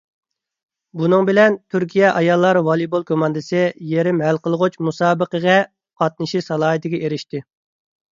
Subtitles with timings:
[0.99, 5.59] بۇنىڭ بىلەن، تۈركىيە ئاياللار ۋالىبول كوماندىسى يېرىم ھەل قىلغۇچ مۇسابىقىگە
[6.03, 7.43] قاتنىشىش سالاھىيىتىگە ئېرىشتى.